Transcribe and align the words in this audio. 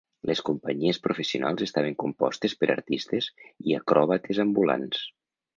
Les 0.27 0.39
companyies 0.45 0.99
professionals 1.07 1.65
estaven 1.67 1.97
compostes 2.05 2.57
per 2.63 2.71
artistes 2.77 3.31
i 3.73 3.79
acròbates 3.81 4.45
ambulants. 4.49 5.07